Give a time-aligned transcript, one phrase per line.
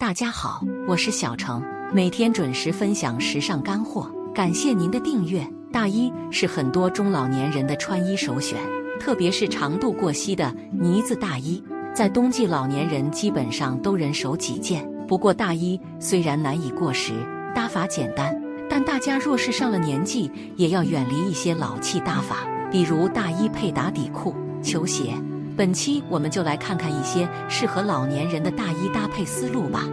[0.00, 5.46] 大家好，我是小程，每天准时分享时尚干货，感谢您的订阅。
[5.70, 8.58] 大衣是很多中老年人的穿衣首选，
[8.98, 11.62] 特别是长度过膝的呢子大衣，
[11.94, 14.90] 在冬季老年人基本上都人手几件。
[15.06, 17.12] 不过大衣虽然难以过时，
[17.54, 18.34] 搭法简单，
[18.70, 25.12] 但大家若是上了年纪，也要远离一些老气搭法，比如大衣配打底裤、球鞋。
[25.60, 29.86] 本期我们就来看看一些适合老年人的大衣搭配思路吧。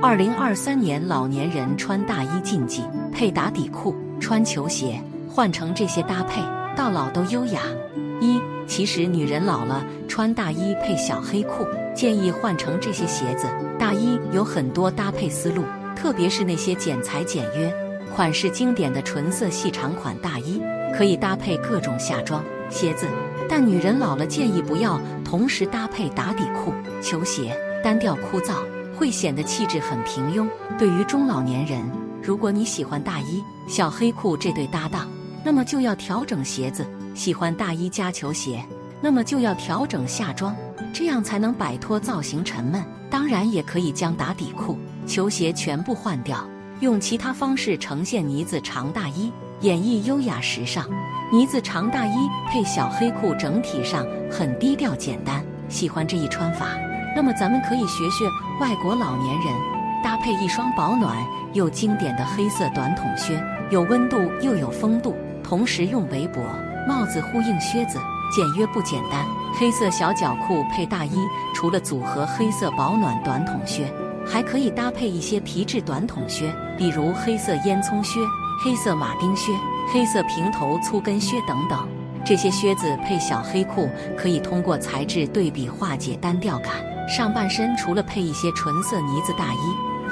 [0.00, 4.98] 二零二三年老年人穿大衣禁忌：配打底裤、穿球鞋，
[5.28, 6.40] 换成这些搭配，
[6.74, 7.60] 到老都优雅。
[8.18, 13.46] 一，其实女人老了穿大衣配小黑裤，建议换成这些鞋子。
[13.78, 17.70] 大衣有很多搭配思路，特别是那些剪裁简约、
[18.16, 20.62] 款式经典的纯色细长款大衣，
[20.96, 22.42] 可以搭配各种夏装。
[22.70, 23.06] 鞋子，
[23.48, 28.54] 但女人老了建议不要同时搭配打底裤、球鞋，单调枯燥，
[28.96, 30.48] 会显得气质很平庸。
[30.78, 31.82] 对于中老年人，
[32.22, 35.08] 如果你喜欢大衣、小黑裤这对搭档，
[35.44, 38.64] 那么就要调整鞋子；喜欢大衣加球鞋，
[39.00, 40.56] 那么就要调整夏装，
[40.92, 42.82] 这样才能摆脱造型沉闷。
[43.10, 46.44] 当然，也可以将打底裤、球鞋全部换掉，
[46.80, 49.32] 用其他方式呈现呢子长大衣。
[49.60, 50.84] 演绎优雅时尚，
[51.32, 55.42] 呢子长大衣配小黑裤，整体上很低调简单。
[55.68, 56.66] 喜欢这一穿法，
[57.16, 58.26] 那么咱们可以学学
[58.60, 59.54] 外国老年人，
[60.02, 61.16] 搭配一双保暖
[61.54, 65.16] 又经典的黑色短筒靴，有温度又有风度。
[65.42, 66.42] 同时用围脖、
[66.86, 67.98] 帽子呼应靴子，
[68.34, 69.24] 简约不简单。
[69.58, 71.16] 黑色小脚裤配大衣，
[71.54, 73.86] 除了组合黑色保暖短筒靴，
[74.26, 78.20] 还可以搭配一些皮质短筒靴，比如黑色烟囱靴。
[78.64, 79.52] 黑色马丁靴、
[79.92, 81.86] 黑色平头粗跟靴等等，
[82.24, 86.72] 这些靴子配小黑裤，可以通过材质对比化解单调感。
[87.08, 89.58] 上半身除了配一些纯色呢子大衣，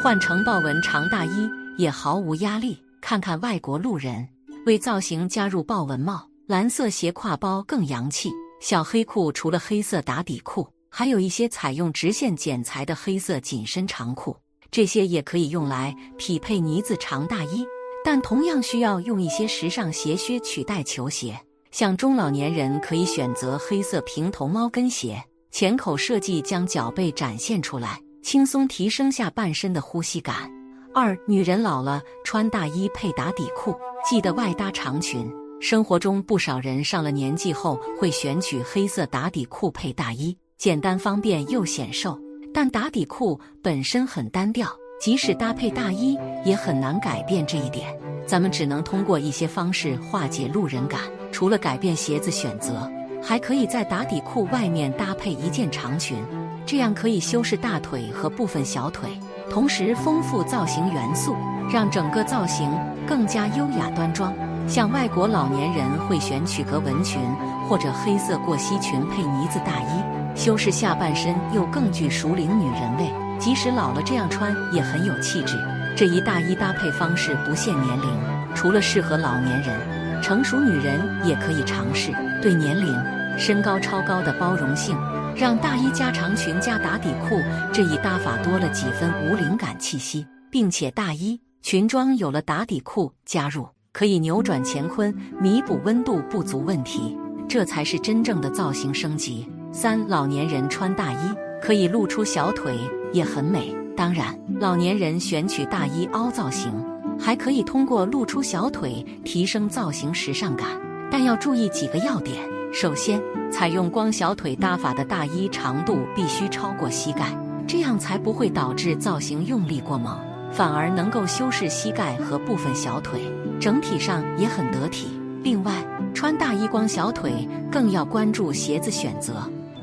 [0.03, 2.77] 换成豹纹长大衣也毫无压力。
[3.01, 4.29] 看看外国路人
[4.67, 8.28] 为造型加入豹纹帽、蓝色斜挎包更洋气。
[8.61, 14.36] 小黑裤除了黑色打底裤，还有一些采用直线剪裁的黑色紧身长裤，
[14.70, 17.64] 这些也可以用来匹配呢子长大衣。
[18.04, 30.50] 但同样需要用一些时尚鞋靴取代球鞋，像中老年人可以选择黑色平头猫跟鞋，浅口设计将脚背展现出来，轻松提升下半身的呼吸感。
[30.94, 33.74] 二，女人老了穿大衣配打底裤，
[34.04, 35.26] 记得外搭长裙。
[35.59, 42.17] 生活中不少人上了年纪后会选取黑色打底裤配大衣，简单方便又显瘦。
[42.55, 44.69] 但打底裤本身很单调。
[45.00, 47.93] 即使搭配大衣，也很难改变这一点。
[48.25, 51.01] 咱们只能通过一些方式化解路人感。
[51.33, 52.89] 除了改变鞋子选择，
[53.21, 56.17] 还可以在打底裤外面搭配一件长裙，
[56.65, 59.11] 这样可以修饰大腿和部分小腿，
[59.51, 61.34] 同时丰富造型元素，
[61.72, 62.71] 让整个造型
[63.05, 64.33] 更加优雅端庄。
[64.69, 67.21] 像外国老年人会选取格纹裙
[67.69, 70.03] 或者黑色过膝裙配呢子大衣，
[70.34, 73.11] 修饰下半身又更具熟龄女人味。
[73.39, 75.56] 即使老了，这样穿也很有气质。
[75.97, 78.09] 这一大衣搭配方式不限年龄，
[78.55, 82.12] 除了适合老年人，成熟女人也可以尝试。
[82.41, 82.97] 对年龄、
[83.39, 84.97] 身高超高的包容性，
[85.34, 87.41] 让大衣加长裙加打底裤
[87.72, 97.17] 这一搭法多了几分无灵感气息，并且大衣裙装有了打底裤加入，可以扭转乾坤，弥补温度不足问题，
[97.48, 99.47] 这才是真正的造型升级。
[99.72, 102.76] 三，老年人穿大衣可以露出小腿。
[103.12, 103.76] 也很美。
[103.94, 106.72] 当然，老年人选取大衣凹造型，
[107.19, 110.66] 还可以通过露出小腿提升造型时尚感，
[111.10, 112.36] 但要注意几个要点。
[112.72, 113.20] 首先，
[113.50, 117.36] 采用光小腿搭法的大衣长度必须超过膝盖，
[117.66, 120.19] 这样才不会导致造型用力过猛，
[120.50, 123.20] 反而能够修饰膝盖和部分小腿，
[123.60, 125.09] 整体上也很得体。
[125.42, 125.84] 另外，
[126.15, 129.34] 穿大衣光小腿更要关注鞋子选择。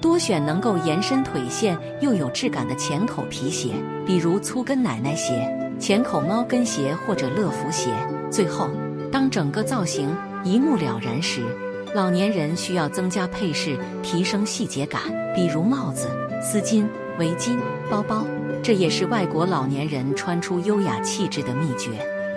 [0.02, 3.74] 多选能够延伸腿线又有质感的浅口皮鞋，
[4.06, 5.46] 比如粗跟奶奶鞋、
[5.78, 7.92] 浅口猫跟鞋或者乐福鞋。
[8.32, 8.70] 最后，
[9.12, 10.16] 当整个造型
[10.46, 11.44] 一目了然时，
[11.94, 15.02] 老年人需要增加配饰，提升细节感，
[15.36, 16.08] 比如帽子、
[16.42, 16.86] 丝巾、
[17.18, 17.58] 围巾、
[17.90, 18.26] 包包。
[18.64, 21.90] 这也是外国老年人穿出优雅气质的秘诀。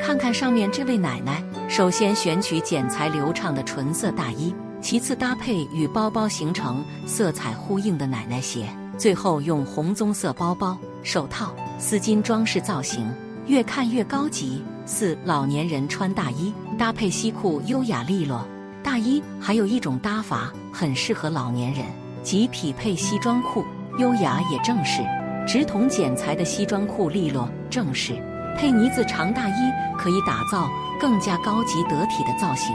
[0.03, 4.53] 看看上面这位奶奶，首先选取剪裁流畅的纯色大衣。
[4.81, 8.67] 其次，搭配与包包形成色彩呼应的奶奶鞋，
[8.99, 13.09] 最后用红棕色包包、手套、丝巾装饰造型，
[13.47, 14.61] 越看越高级。
[14.85, 18.45] 四，老年人穿大衣搭配西裤，优雅利落。
[18.83, 21.87] 大衣还有一种搭法很适合老年人，
[22.25, 23.65] 即匹配西装裤，
[24.01, 25.01] 优雅也正式。
[25.47, 28.15] 直筒剪裁的西装裤利落正式，
[28.57, 30.69] 配呢子长大衣可以打造
[31.01, 32.75] 更加高级得体的造型，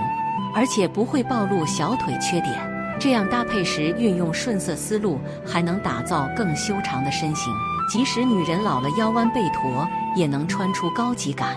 [0.53, 2.53] 而且不会暴露小腿缺点。
[2.99, 7.53] 这样搭配时运用顺色思路，还能打造更修长的身形。
[7.89, 11.55] 即使女人老了腰弯背驼，也能穿出高级感。